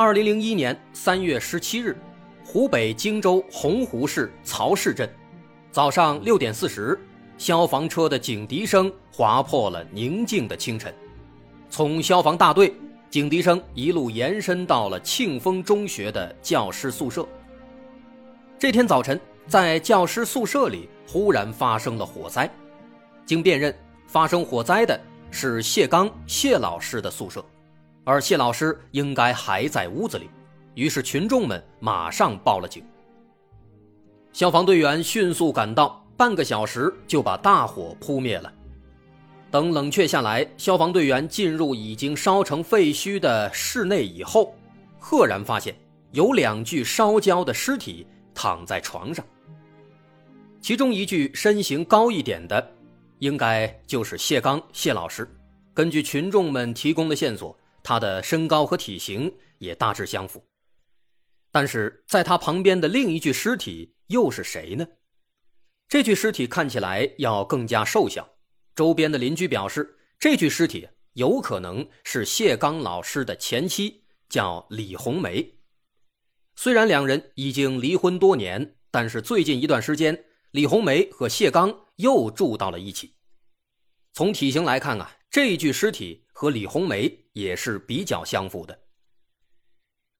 [0.00, 1.96] 二零零一年三月十七日，
[2.44, 5.12] 湖北荆州洪湖市曹市镇，
[5.72, 6.96] 早上六点四十，
[7.36, 10.94] 消防车的警笛声划破了宁静的清晨。
[11.68, 12.72] 从消防大队，
[13.10, 17.26] 警笛声一路延伸到了庆丰中学的教师宿舍。
[18.56, 22.48] 这天早晨，在教师宿舍里忽然发生了火灾。
[23.26, 25.00] 经辨认，发生火灾的
[25.32, 27.44] 是谢刚谢老师的宿舍。
[28.08, 30.30] 而谢老师应该还在屋子里，
[30.72, 32.82] 于是群众们马上报了警。
[34.32, 38.50] 消防队员迅速赶到，半个小时就把大火扑灭了。
[39.50, 44.54] 等冷却下来，消防队员进入已经烧成废墟的室内以后，
[44.98, 45.76] 赫然发现
[46.12, 49.22] 有两具烧焦的尸体躺在床上。
[50.62, 52.72] 其中一具身形高一点的，
[53.18, 55.30] 应该就是谢刚谢老师。
[55.74, 57.54] 根据群众们提供的线索。
[57.88, 60.44] 他的身高和体型也大致相符，
[61.50, 64.86] 但是在他旁边的另一具尸体又是谁呢？
[65.88, 68.28] 这具尸体看起来要更加瘦小。
[68.76, 75.54] 周边的邻居表示，这具尸体有可能是谢刚老师的前妻，叫李红梅。
[76.56, 83.14] 虽然两人已经离婚多年，但是最近一段时间，李红梅和谢刚又住到了一起。
[84.12, 86.26] 从体型来看啊，这具尸体。
[86.38, 88.78] 和李红梅也是比较相符的。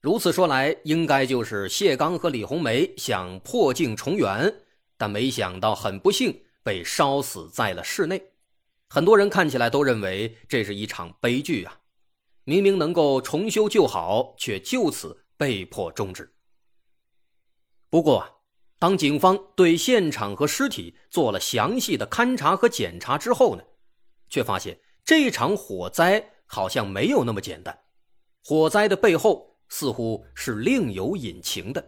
[0.00, 4.52] 如此说来，应该就是谢刚和李红梅想破镜重圆，
[4.96, 8.20] 但没想到很不幸被烧死在了室内。
[8.88, 11.78] 很多人看起来都认为这是一场悲剧啊！
[12.42, 16.34] 明明能够重修旧好，却就此被迫终止。
[17.88, 18.42] 不过，
[18.80, 23.62] 当警方对现场和尸体做了详细的勘查和检查之后呢，
[24.28, 24.80] 却发现。
[25.08, 27.74] 这场火灾好像没有那么简单，
[28.44, 31.82] 火灾的背后似乎是另有隐情的。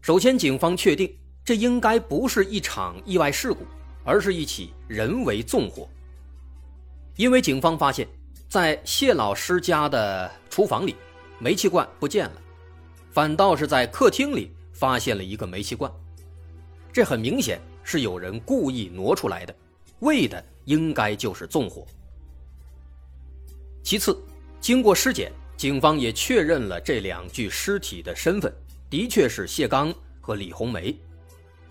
[0.00, 1.14] 首先，警方确定
[1.44, 3.66] 这应该不是一场意外事故，
[4.02, 5.86] 而是一起人为纵火。
[7.16, 8.08] 因为警方发现，
[8.48, 10.96] 在谢老师家的厨房里，
[11.38, 12.42] 煤气罐不见了，
[13.10, 15.92] 反倒是在客厅里发现了一个煤气罐，
[16.90, 19.54] 这很明显是有人故意挪出来的，
[19.98, 20.42] 为的。
[20.70, 21.84] 应该就是纵火。
[23.82, 24.16] 其次，
[24.60, 28.54] 经过尸检，警方也确认了这两具尸体的身份，
[28.88, 30.96] 的确是谢刚和李红梅。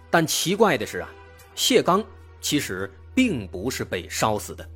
[0.09, 1.09] 但奇怪的是啊，
[1.55, 2.03] 谢刚
[2.41, 4.69] 其实并不是被烧死的，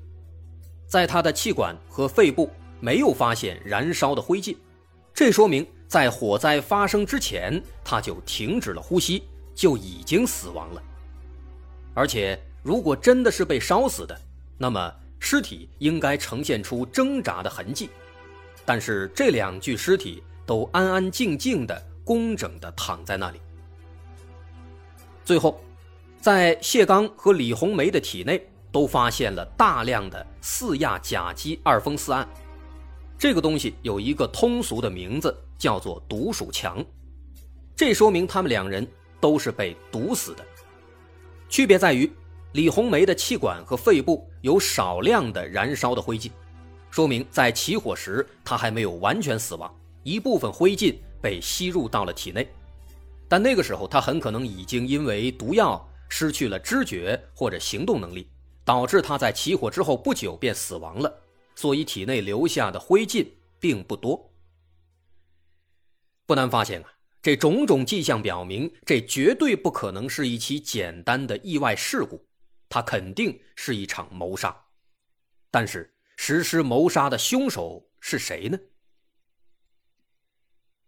[0.88, 4.56] 在他的气管和肺部没有发现燃烧的灰烬，
[5.14, 9.24] 这说明在火灾发生之前他就停止了呼吸，
[9.54, 10.82] 就已经死亡了，
[11.94, 12.42] 而且。
[12.64, 14.20] 如果真的是被烧死的，
[14.58, 17.90] 那么尸体应该呈现出挣扎的痕迹，
[18.66, 23.42] 但是这两具尸体都安安静静的、工整的躺在那里。
[25.26, 25.62] 最后，
[26.22, 32.26] 在谢刚和李红梅的体内都发现了大量的四亚甲基二峰四胺，
[33.18, 36.82] 这个东西有一个通俗的名字叫做毒鼠强，
[37.76, 38.88] 这说明他们两人
[39.20, 40.46] 都是被毒死的，
[41.50, 42.10] 区别在于。
[42.54, 46.30] 李红梅的气管和肺部有少量的燃烧的灰烬，
[46.92, 52.48] 说明在起火时她还没有完全死亡，一部分灰烬被吸入到了体内，
[53.28, 58.30] 但那个时候她很可能已经因为毒药失去了知觉或者行动能力，
[58.64, 61.12] 导致她在起火之后不久便死亡了，
[61.56, 63.26] 所以体内留下的灰烬
[63.60, 64.32] 并不多。
[66.28, 72.24] 不难发现啊，这种种迹象表明，这绝对不可能是一起简单的意外事故。
[72.74, 74.66] 他肯定是一场谋杀，
[75.52, 78.58] 但是实施谋杀的凶手是谁呢？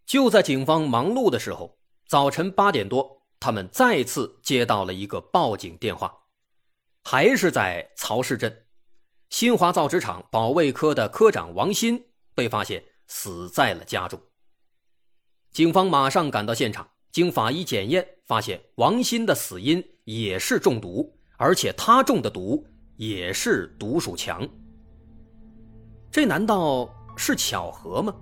[0.04, 1.78] 就在警方忙碌的时候，
[2.08, 6.12] 早晨八点多，他们再次接到了一个报警电话，
[7.04, 8.66] 还是在曹市镇
[9.30, 12.04] 新华造纸厂保卫科的科长王鑫
[12.34, 14.20] 被发现死在了家中。
[15.52, 21.14] 警方马上赶到现场，经法医检验，发现王鑫的死因也是中毒。
[21.38, 22.66] 而且他中的毒
[22.96, 24.48] 也是毒鼠强，
[26.10, 28.14] 这难道是巧合吗？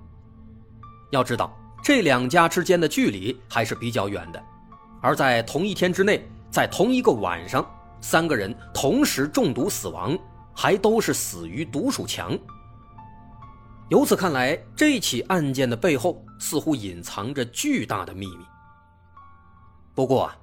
[1.11, 4.43] 要知道，这两家之间的距离还是比较远的，
[5.01, 7.63] 而在同一天之内，在同一个晚上，
[8.01, 10.17] 三个人同时中毒死亡，
[10.55, 12.35] 还都是死于毒鼠强。
[13.89, 18.45] 由此看来，这起案件的背后似乎隐藏着巨大的秘密。
[19.93, 20.37] 不过啊，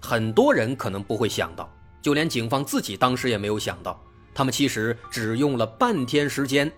[0.00, 1.68] 很多人可能不会想到，
[2.06, 4.00] 就连警方自己当时也没有想到，
[4.32, 6.70] 他们其实只用了半天时间，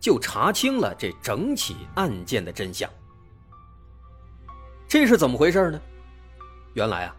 [0.00, 2.90] 就查清了这整起案件的真相。
[4.88, 5.80] 这是怎么回事呢？
[6.72, 7.14] 原来啊，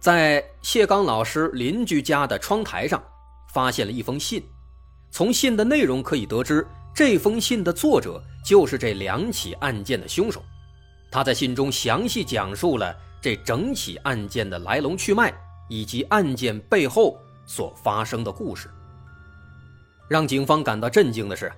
[0.00, 3.00] 在谢刚老师邻居家的窗台上，
[3.54, 4.42] 发现了一封信，
[5.12, 6.66] 从信的内容可以得知。
[6.92, 10.42] 这封信的作者就是这两起案件的凶手，
[11.12, 12.92] 他在信中详细讲述了
[13.22, 15.32] 这整起案件的来龙去脉
[15.68, 18.68] 以及案件背后所发生的故事。
[20.08, 21.52] 让警方感到震惊的是，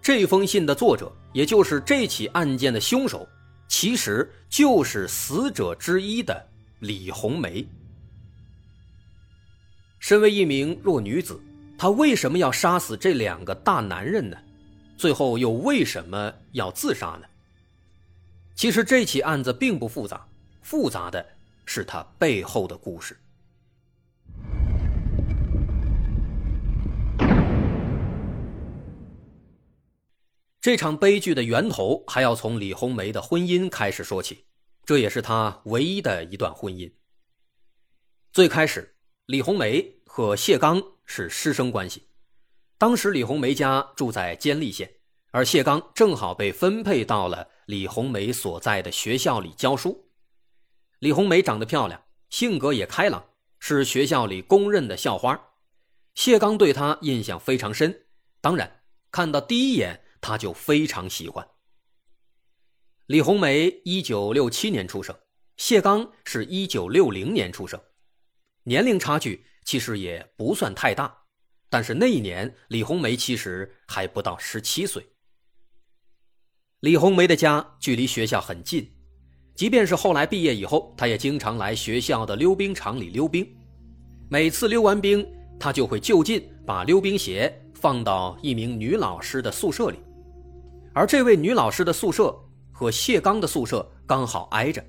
[0.00, 3.26] 这封信的作者，也就是这起案件的凶手，
[3.68, 6.48] 其实就是死者之一的
[6.80, 7.64] 李红梅。
[10.00, 11.40] 身为一名弱女子，
[11.78, 14.36] 她为什么要杀死这两个大男人呢？
[14.96, 17.26] 最后又为什么要自杀呢？
[18.54, 20.26] 其实这起案子并不复杂，
[20.60, 21.24] 复杂的
[21.64, 23.16] 是他背后的故事。
[30.62, 34.44] 这场悲剧的源头还要从李红梅的婚姻开始说起，
[34.84, 36.88] 这也是她唯一的一段婚姻。
[38.32, 38.94] 最开始，
[39.26, 42.06] 李红梅和谢刚是师生关系。
[42.78, 44.88] 当时李红梅家住在监利县，
[45.32, 50.12] 而谢刚正好被分配到了李红梅所在的学校里教书。
[51.00, 52.00] 李红梅长得漂亮，
[52.30, 53.24] 性格也开朗，
[53.58, 55.48] 是学校里公认的校花。
[56.14, 58.04] 谢刚对她印象非常深，
[58.40, 61.46] 当然看到第一眼他就非常喜欢。
[63.06, 65.14] 李红梅一九六七年出生，
[65.58, 67.78] 谢刚是一九六零年出生，
[68.62, 71.14] 年龄差距其实也不算太大。
[71.68, 75.04] 但是那一年，李红梅其实还不到十七岁。
[76.80, 78.90] 李红梅的家距离学校很近，
[79.54, 83.46] 即便是后来毕业以后，她也经常来学校的溜冰场里溜冰。
[84.30, 85.26] 每次溜完冰，
[85.58, 89.98] 她就会就近把溜冰鞋放到一名女老师的宿舍里，
[90.94, 92.34] 而这位女老师的宿舍
[92.70, 94.84] 和谢刚的宿舍刚好挨着。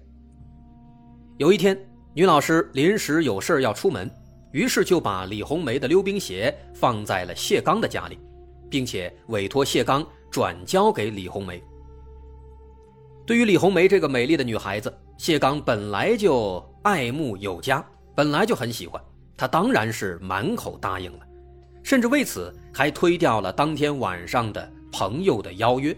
[1.37, 1.77] 有一天，
[2.13, 4.09] 女老师临时有事要出门。
[4.51, 8.19] 于是就把李红梅的溜冰鞋放在了谢刚的家里，
[8.69, 11.59] 并且委托谢刚转交给李红梅。
[13.25, 17.83] 对于李红梅这个美丽的女孩子，谢刚本来就爱慕有加，
[18.13, 19.01] 本来就很喜欢，
[19.35, 21.25] 他当然是满口答应了，
[21.81, 25.93] 甚至为此还推掉了当天晚上的朋友的邀约。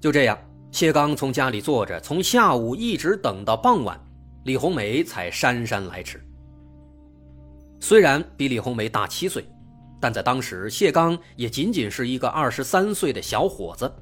[0.00, 0.36] 就这样，
[0.72, 4.00] 谢刚从家里坐着，从下午一直等到傍晚，
[4.44, 6.18] 李红梅才姗姗来迟。
[7.78, 9.44] 虽然比李红梅大七岁，
[10.00, 13.92] 但在当时，谢刚也仅仅是一个二十三岁的小伙子。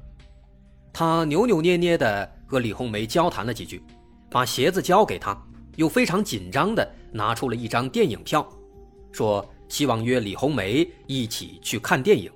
[0.93, 3.83] 他扭扭捏捏地和李红梅交谈了几句，
[4.31, 5.37] 把鞋子交给他，
[5.75, 8.47] 又非常紧张地拿出了一张电影票，
[9.11, 12.31] 说希望约李红梅一起去看电影。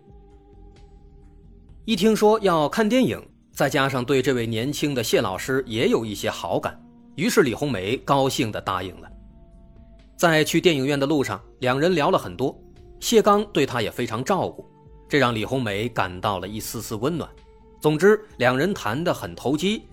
[1.85, 3.21] 一听说要看电影，
[3.51, 6.81] 再加上对这位年轻的谢老师也有一些好感，
[7.15, 9.09] 于是李红梅高兴地答应了。
[10.15, 12.57] 在去电影院的路上，两人聊了很多。
[13.01, 14.65] 谢刚对她也非常照顾，
[15.09, 17.29] 这让李红梅感到了一丝丝温暖。
[17.81, 19.83] 总之，两人谈得很投机。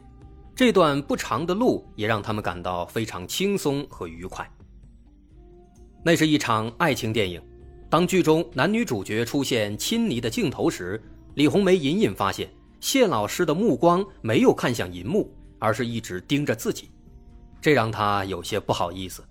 [0.55, 4.49] 这段不长的路也让他们感到非常轻松和愉快。
[6.05, 7.43] 那是一场爱情电影，
[7.89, 11.03] 当剧中男女主角出现亲昵的镜头时，
[11.35, 16.91] 李红梅隐隐发现谢老师的目光没有看向银幕，而是一直盯着自己，
[17.61, 19.25] 这让她有些不好意思。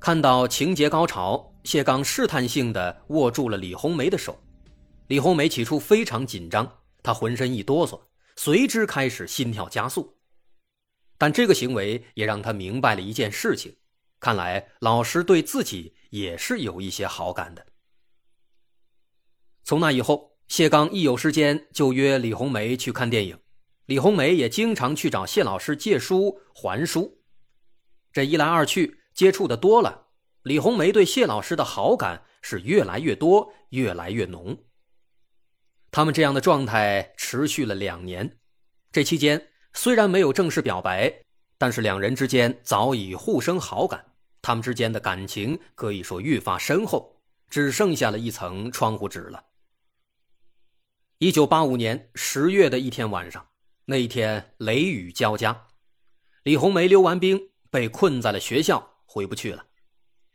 [0.00, 4.36] 看到情节高潮，谢刚试探性地握住了李红梅的手。
[5.06, 8.00] 李红梅起初非常紧张，她浑身一哆嗦，
[8.34, 10.16] 随之开始心跳加速。
[11.18, 13.76] 但这个行为也让她明白了一件事情：
[14.18, 17.64] 看来老师对自己也是有一些好感的。
[19.62, 23.38] 从那以后，谢刚一有时间就约李红梅去看电影，
[23.86, 27.22] 李红梅也经常去找谢老师借书还书。
[28.12, 28.98] 这一来二去。
[29.14, 30.06] 接触的多了，
[30.42, 34.56] 李红梅对谢老师的好感是越来越多，越来越浓。
[35.90, 38.38] 他们这样的状态持续了两年，
[38.90, 41.12] 这期间虽然没有正式表白，
[41.58, 44.02] 但是两人之间早已互生好感，
[44.40, 47.20] 他们之间的感情可以说愈发深厚，
[47.50, 49.44] 只剩下了一层窗户纸了。
[51.22, 53.46] 一九八五年十月的一天晚上，
[53.84, 55.68] 那一天雷雨交加，
[56.42, 59.64] 李红梅溜完冰，被困在了学校，回不去了。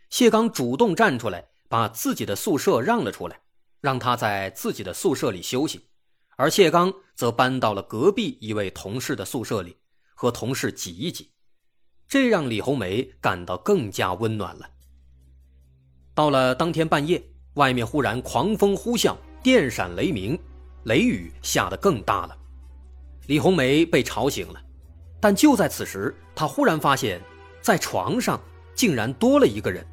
[0.10, 3.42] 谢刚主动站出来，把自己的宿舍让了出来，
[3.82, 5.90] 让他在自己的宿舍里休息，
[6.38, 9.76] 而谢刚则搬到了隔壁一位同事的宿舍里，
[10.16, 11.32] 和同事挤一挤，
[12.08, 14.70] 这让李红梅感到更加温暖了。
[16.14, 17.22] 到了当天半夜，
[17.56, 20.40] 外面忽然狂风呼啸，电闪雷鸣，
[20.84, 22.38] 雷雨下得更大了。
[23.28, 24.62] 李红梅被吵醒了，
[25.20, 27.22] 但就在此时，她忽然发现，
[27.62, 28.40] 在床上
[28.76, 29.86] 竟然多了一个人。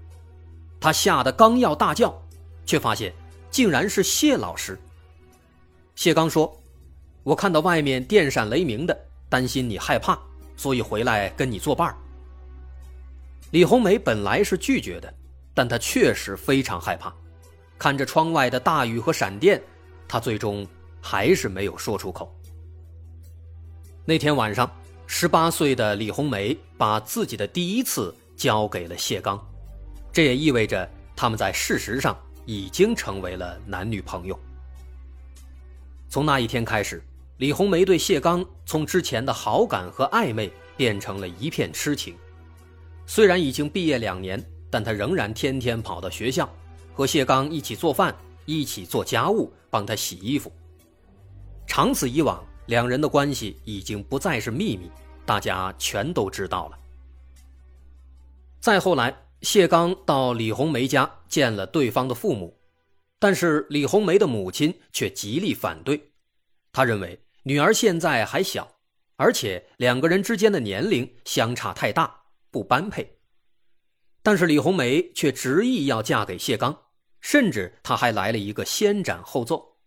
[0.81, 2.15] 她吓得刚要大叫，
[2.65, 3.13] 却发现
[3.51, 4.79] 竟然是谢老师。
[5.95, 6.61] 谢刚说
[7.25, 8.97] ：“我看到外面电闪雷鸣的，
[9.29, 10.19] 担心你害怕，
[10.57, 11.95] 所以回来跟你作伴。”
[13.53, 15.13] 李红梅本来是拒绝的。
[15.57, 17.15] 但她确实非常害怕，
[17.79, 19.63] 看着窗外的大雨和闪电，
[20.09, 20.67] 他最终
[21.01, 22.35] 还是没有说出口。
[24.05, 24.71] 那天晚上，
[25.07, 29.39] 十八岁的李红梅把自己的第一次交给了谢刚，
[30.13, 34.39] 这也意味着他们在事实上已经成为了男女朋友。
[36.09, 37.03] 从那一天开始，
[37.39, 42.15] 李红梅对谢刚从之前的好感和暧昧变成了一片痴情。
[43.07, 44.45] 虽然已经毕业两年。
[44.71, 46.53] 但他仍然天天跑到学校，
[46.93, 48.13] 和谢刚一起做饭，
[48.47, 50.53] 一起做家务，帮他洗衣服。
[51.67, 54.91] 长此以往，两人的关系已经不再是秘密，
[55.25, 56.79] 大家全都知道了。
[58.61, 62.57] 再后来，谢刚到李红梅家见了对方的父母，
[63.19, 66.13] 但是李红梅的母亲却极力反对，
[66.73, 68.67] 他认为女儿现在还小，
[69.17, 73.19] 而且两个人之间的年龄相差太大，不般配。
[74.23, 76.75] 但是李红梅却执意要嫁给谢刚，
[77.25, 79.79] 甚至他还来了一个先斩后奏。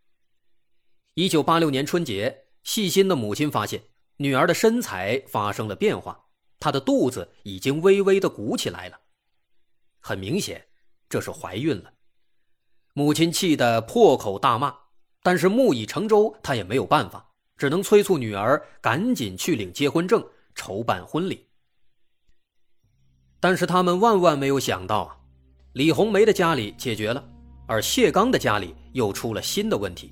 [1.14, 3.84] 一九八六年春节，细心的母亲发现
[4.18, 6.20] 女儿的身材发生了变化，
[6.60, 9.00] 她的肚子已经微微的鼓起来了，
[10.00, 10.66] 很明显
[11.08, 11.94] 这是怀孕了。
[12.96, 14.76] 母亲气得破口大骂，
[15.22, 21.48] 但是木已成舟，她也没有办法，只能催促女儿赶紧去领结婚证，筹办婚礼。
[23.40, 25.27] 但是他们万万没有想到，
[25.78, 27.24] 李红梅的家里解决了，
[27.68, 30.12] 而谢刚的家里又出了新的问题。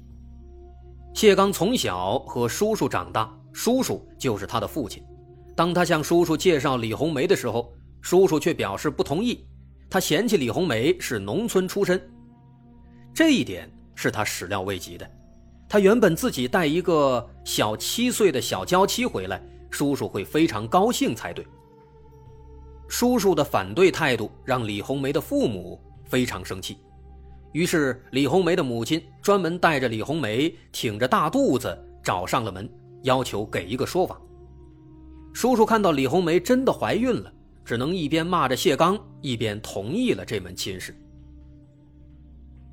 [1.15, 5.03] 谢刚从小和叔叔长大，叔叔就是他的父亲。
[5.55, 9.43] 当他向叔叔介绍李红梅的时候，叔叔却表示不同意，
[9.89, 12.00] 他嫌弃李红梅是农村出身。
[13.12, 15.12] 这一点是他始料未及的。
[15.67, 19.41] 他原本自己带一个小七岁的小娇妻回来，
[19.72, 21.43] 叔叔会非常高兴才对。
[22.88, 26.77] 叔叔的反对态度让李红梅的父母非常生气，
[27.51, 32.70] 于是李红梅的母亲专门带着李红梅挺着大肚子找上了门，
[33.01, 34.22] 要求给一个说法。
[35.34, 37.34] 叔叔看到李红梅真的怀孕了，
[37.65, 40.96] 只能一边骂着谢刚，一边同意了这门亲事。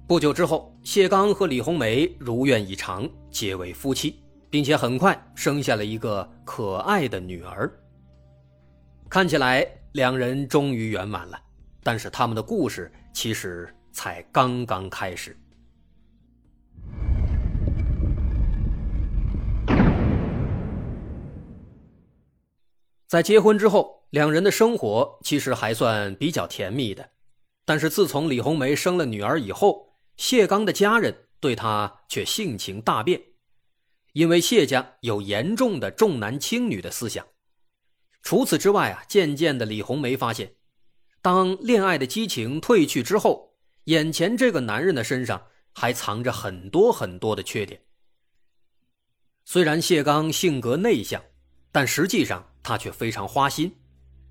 [0.07, 7.73] 不久之后，谢刚和李红梅如愿以偿结为夫妻，并且很快生下了一个可爱的女儿。
[9.09, 9.67] 看起来。
[9.93, 11.39] 两人终于圆满了，
[11.83, 15.37] 但是他们的故事其实才刚刚开始。
[23.07, 27.11] 在结婚之后，两人的生活其实还算比较甜蜜的，
[27.67, 33.21] 但是自从李红梅生了女儿以后，谢刚的家人对她却性情大变，
[34.15, 37.27] 因为谢家有严重的重男轻女的思想。
[38.23, 40.53] 除此之外啊，渐渐的，李红梅发现，
[41.21, 43.53] 当恋爱的激情褪去之后，
[43.85, 47.81] 眼前这个男人的身上还藏着很多很多的缺点。
[49.45, 51.21] 虽然谢刚性格内向，
[51.73, 53.75] 但实际上他却非常花心，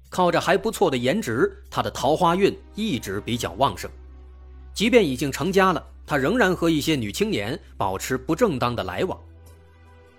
[0.10, 3.92] 靠着还不错的颜值，他的桃花运一直比较旺盛。
[4.74, 9.20] 即便已经成家了，他仍然和一些女青年保持不正当的来往。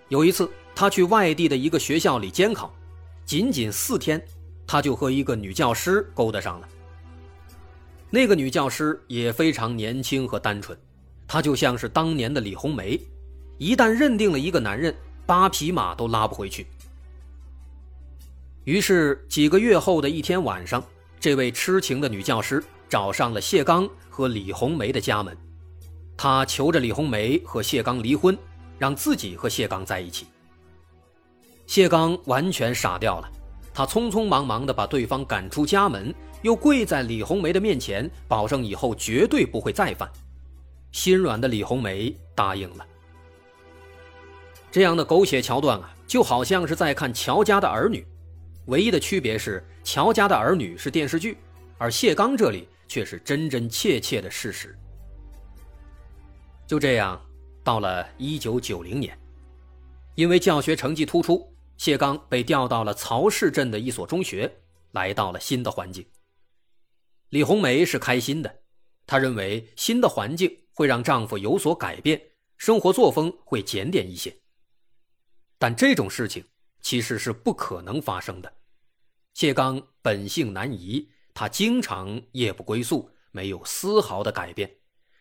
[0.09, 2.71] 有一次，他去外地的一个学校里监考。
[3.25, 4.23] 仅仅四天，
[4.67, 6.69] 他就和一个女教师勾搭上了。
[8.11, 10.79] 那个女教师也非常年轻和单纯，
[11.27, 13.01] 她就像是当年的李红梅，
[13.57, 16.67] 一旦认定了一个男人，八匹马都拉不回去。
[18.65, 20.85] 于是几个月后的一天晚上，
[21.19, 25.35] 这位痴情的女教师找上了谢刚和李红梅的家门，
[26.17, 28.37] 她求着李红梅和谢刚离婚，
[28.79, 30.27] 让自己和谢刚在一起。
[31.73, 33.33] 谢刚完全傻掉了，
[33.73, 40.07] 他匆匆忙忙地把对方赶出家门，又跪在李红梅的面前，保证以后绝对不会再犯。
[40.91, 42.87] 心软的李红梅答应了。
[44.71, 48.07] 这样的狗血桥段啊，就好像是在看乔家的儿女，
[48.67, 51.39] 唯一的区别是乔家的儿女是电视剧，
[51.79, 54.77] 而谢刚这里却是真真切切的事实。
[56.67, 57.19] 就这样，
[57.65, 59.19] 到了一九九零年，
[60.17, 64.61] 因为教学成绩突出，谢刚被调到了曹市镇的一所中学，
[64.93, 66.07] 来到了新的环境。
[67.31, 68.63] 李红梅是开心的，
[69.07, 72.21] 她认为新的环境会让丈夫有所改变，
[72.57, 74.37] 生活作风会检点一些。
[75.59, 76.45] 但这种事情
[76.81, 78.53] 其实是不可能发生的。
[79.35, 84.71] 谢刚本性难移，他经常夜不归宿，没有丝毫的改变。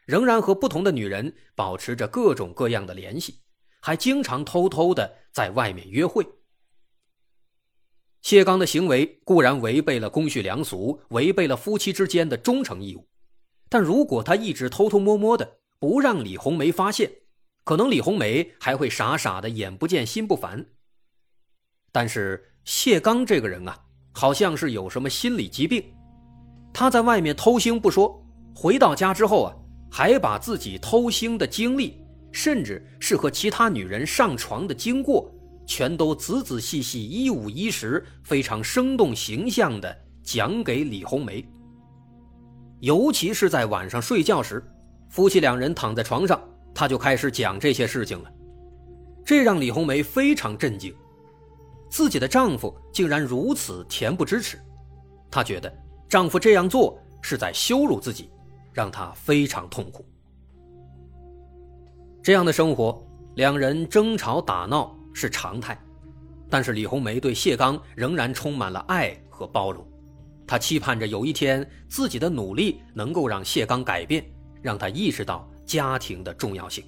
[0.05, 3.39] 仍然和不同的女人保持着各种各样的联系，
[3.79, 6.27] 还经常偷偷的在外面约会。
[8.21, 13.07] 谢刚的行为固然违背了公序良俗，违背了夫妻之间的忠诚义务，
[13.69, 17.11] 但如果他一直偷偷摸摸的不让李红梅发现，
[17.63, 20.65] 可能李红梅还会傻傻的眼不见心不烦。
[21.91, 23.77] 但是谢刚这个人啊，
[24.11, 25.83] 好像是有什么心理疾病，
[26.73, 28.23] 他在外面偷腥不说，
[28.55, 29.55] 回到家之后啊。
[29.93, 32.01] 还把自己偷腥的经历，
[32.31, 35.29] 甚至是和其他女人上床的经过，
[35.71, 41.49] 全都仔仔细细、一五一十、非常生动形象的讲给李红梅。
[42.81, 44.61] 尤其是在晚上睡觉时，
[45.07, 46.37] 夫妻两人躺在床上，
[46.75, 48.29] 他就开始讲这些事情了。
[49.23, 50.93] 这让李红梅非常震惊，
[51.89, 54.59] 自己的丈夫竟然如此恬不知耻。
[55.29, 55.73] 她觉得
[56.09, 58.29] 丈夫这样做是在羞辱自己。
[58.73, 60.05] 让她非常痛苦。
[62.21, 63.01] 这样的生活，
[63.35, 65.77] 两人争吵打闹是常态，
[66.49, 69.85] 但是李红梅对谢刚仍然充满了爱和包容。
[70.47, 74.25] 她期盼着有一天自己的努力能够让谢刚改变，
[74.61, 76.83] 让他意识到家庭的重要性。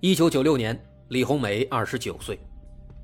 [0.00, 2.38] 一九九六年，李红梅二十九岁，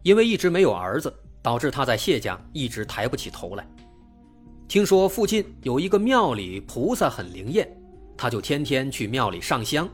[0.03, 3.67] 因为一直没有儿子，导致她在谢家一直抬不起头来。
[4.67, 7.71] 听说附近有一个庙里菩萨很灵验，
[8.17, 9.89] 她就天天去庙里上香，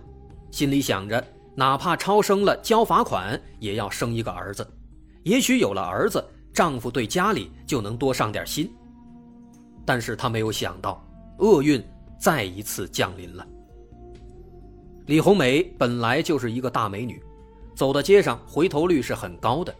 [0.50, 1.22] 心里想着，
[1.58, 4.64] 哪怕超生了交罚款，也要生一个儿子。
[5.24, 8.72] 也许有了儿子，丈夫对家里就能多上点心。
[9.84, 11.04] 但是她没有想到，
[11.38, 11.84] 厄运
[12.16, 13.44] 再一次降临了。
[15.06, 17.20] 李红梅本来就是一个大美女，
[17.74, 19.74] 走到街上回头率是很高的，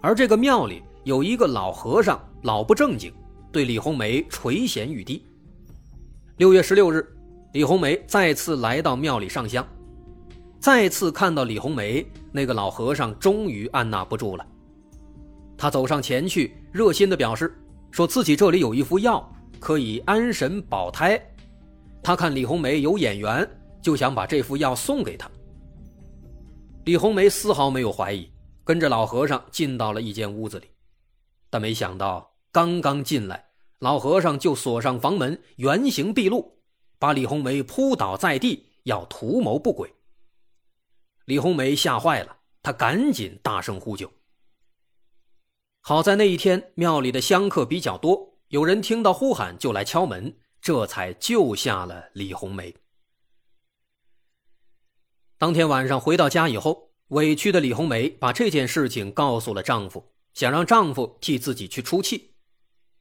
[0.00, 3.12] 而这个庙里有一个老和尚，老不正经。
[3.52, 5.22] 对李红梅垂涎欲滴。
[6.38, 7.06] 六月十六日，
[7.52, 9.62] 李红梅再次来到庙里上香，
[10.62, 14.46] 再次看到李红梅，那个老和尚终于按捺不住了。
[15.58, 17.52] 他走上前去，热心的表示，
[17.90, 21.20] 说自己这里有一副药，可以安神保胎。
[22.00, 23.44] 他看李红梅有眼缘，
[23.82, 25.28] 就想把这副药送给她。
[26.84, 28.30] 李红梅丝毫没有怀疑，
[28.62, 30.66] 跟着老和尚进到了一间屋子里，
[31.50, 32.30] 但没想到。
[32.52, 33.44] 刚刚进来，
[33.80, 36.56] 老和尚就锁上房门，原形毕露，
[37.00, 39.92] 把李红梅扑倒在地，要图谋不轨。
[41.24, 44.12] 李红梅吓坏了，她赶紧大声呼救。
[45.80, 52.74] 好在那一天庙里的香客比较多，有人听到呼喊就来敲门，这才救下了李红梅。
[55.38, 62.36] 当天晚上回到家以后，委屈的李红梅把这件事情告诉了丈夫，想让丈夫替自己去出气。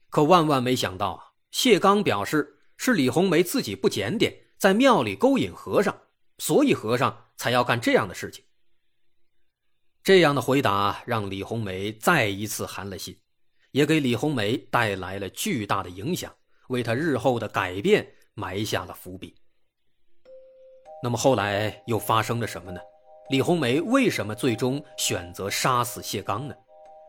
[0.09, 1.23] 可万万没想到啊！
[1.51, 5.95] 谢刚表示是李红梅自己不检点，在庙里勾引和尚，
[6.39, 8.45] 所以和尚才要干这样的事情。
[10.03, 13.17] 这样的回答让李红梅再一次寒了心，
[13.71, 16.31] 也给李红梅带来了巨大的影响，
[16.67, 19.33] 为她日后的改变埋下了伏笔。
[21.01, 22.79] 那么后来又发生了什么呢？
[23.31, 26.53] 李红梅为什么最终选择杀死谢刚呢？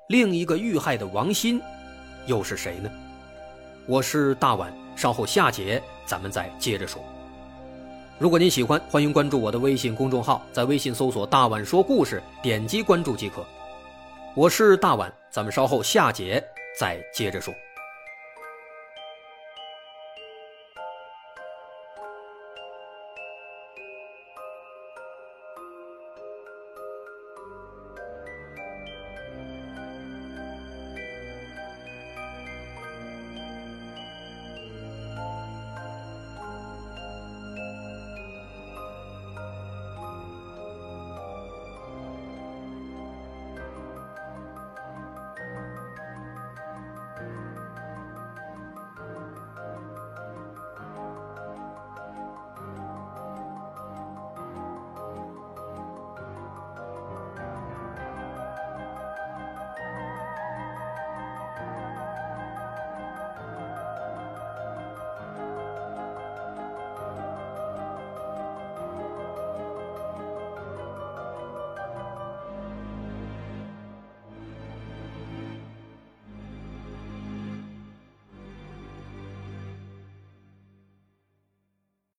[0.09, 1.61] 另一个遇害的王鑫。
[2.27, 2.91] 又是谁呢？
[3.87, 7.05] 我是大碗，稍后下节咱们再接着说。
[8.23, 13.45] 如果您喜欢，欢迎关注我的微信公众号，在微信搜索“大碗说故事”，点击关注即可。
[14.37, 16.41] 我是大碗，咱们稍后下节
[16.79, 17.53] 再接着说。